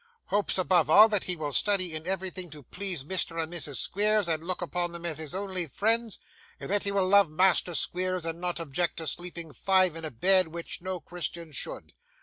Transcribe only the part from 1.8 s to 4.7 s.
in everything to please Mr. and Mrs Squeers, and look